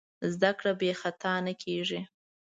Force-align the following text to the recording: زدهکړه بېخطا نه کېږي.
زدهکړه 0.33 0.71
بېخطا 0.81 1.33
نه 1.45 1.53
کېږي. 1.63 2.01